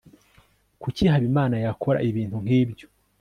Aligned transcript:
kuki 0.81 1.03
habimana 1.11 1.55
yakora 1.65 1.99
ibintu 2.09 2.37
nkibyo 2.43 2.85